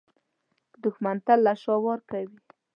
دښمن 0.81 1.17
تل 1.25 1.39
له 1.45 1.53
شا 1.61 1.75
وار 1.83 1.99
کوي 2.09 2.39